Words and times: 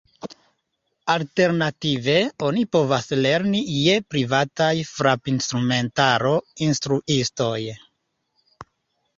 Alternative 1.15 2.15
oni 2.47 2.63
povas 2.75 3.11
lerni 3.25 3.61
je 3.81 3.97
privataj 4.15 4.71
frapinstrumentaro-instruistoj. 4.93 7.61